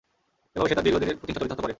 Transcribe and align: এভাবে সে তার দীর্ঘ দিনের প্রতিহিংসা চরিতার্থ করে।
এভাবে 0.55 0.69
সে 0.69 0.75
তার 0.77 0.85
দীর্ঘ 0.85 0.97
দিনের 1.01 1.17
প্রতিহিংসা 1.19 1.39
চরিতার্থ 1.41 1.61
করে। 1.65 1.69